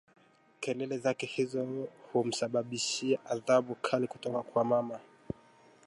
[0.59, 4.99] Kelele zake hizo humsababishia adhabu kali kutoka kwa mama